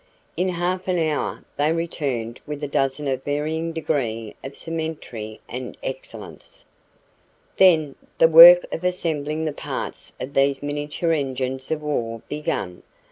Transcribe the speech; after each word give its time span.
In 0.35 0.49
half 0.49 0.87
an 0.87 0.97
hour 0.97 1.43
they 1.57 1.71
returned 1.71 2.39
with 2.47 2.63
a 2.63 2.67
dozen 2.67 3.07
of 3.07 3.23
varying 3.23 3.71
degree 3.71 4.33
of 4.43 4.57
symmetry 4.57 5.39
and 5.47 5.77
excellence. 5.83 6.65
Then 7.57 7.93
the 8.17 8.27
work 8.27 8.65
of 8.71 8.83
assembling 8.83 9.45
the 9.45 9.53
parts 9.53 10.13
of 10.19 10.33
these 10.33 10.63
miniature 10.63 11.11
engines 11.11 11.69
of 11.69 11.83
war 11.83 12.23
began. 12.27 12.81